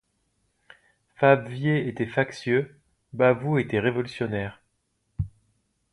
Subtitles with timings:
[1.15, 2.79] Fabvier était factieux;
[3.13, 4.59] Bavoux était révolutionnaire.